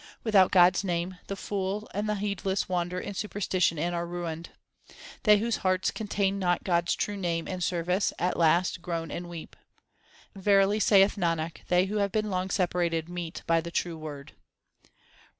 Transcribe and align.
Without 0.23 0.49
God 0.51 0.75
s 0.75 0.83
name 0.83 1.19
the 1.27 1.35
fools 1.35 1.85
and 1.93 2.09
the 2.09 2.15
heedless 2.15 2.67
wander 2.67 2.99
in 2.99 3.13
superstition 3.13 3.77
and 3.77 3.93
are 3.93 4.07
ruined. 4.07 4.49
They 5.25 5.37
whose 5.37 5.57
hearts 5.57 5.91
contain 5.91 6.39
not 6.39 6.63
God 6.63 6.87
s 6.89 6.95
true 6.95 7.15
name 7.15 7.47
and 7.47 7.63
service, 7.63 8.11
at 8.17 8.35
last 8.35 8.81
groan 8.81 9.11
and 9.11 9.29
weep. 9.29 9.55
Verily, 10.33 10.79
saith 10.79 11.17
Nanak, 11.17 11.67
they 11.67 11.85
who 11.85 11.97
have 11.97 12.11
been 12.11 12.31
long 12.31 12.49
separated 12.49 13.09
meet 13.09 13.43
by 13.45 13.61
the 13.61 13.69
True 13.69 13.95
Word. 13.95 14.33